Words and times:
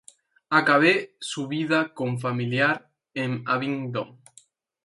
Acabe 0.49 1.15
su 1.19 1.47
vida 1.47 1.93
con 1.93 2.19
familiar, 2.19 2.89
en 3.13 3.43
Abingdon. 3.45 4.19